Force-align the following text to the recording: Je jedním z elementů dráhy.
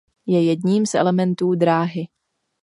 Je 0.25 0.43
jedním 0.45 0.85
z 0.85 0.95
elementů 0.95 1.55
dráhy. 1.55 2.07